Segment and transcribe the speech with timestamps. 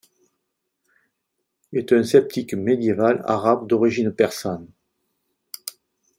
[0.01, 0.07] ابن
[1.83, 4.65] الراوندي est un sceptique médiéval arabe d'origine persane.